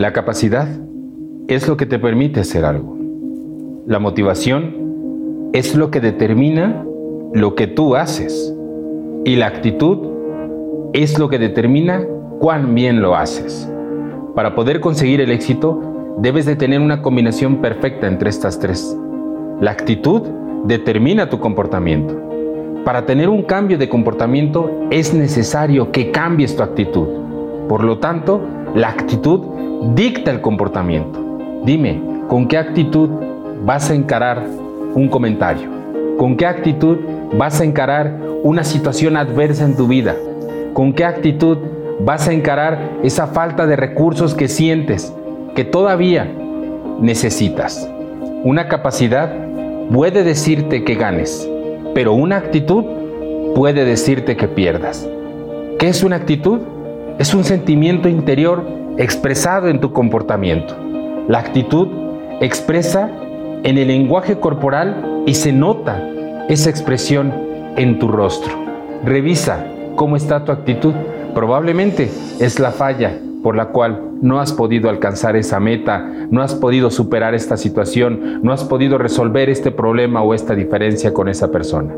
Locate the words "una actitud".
52.12-52.84, 56.02-56.60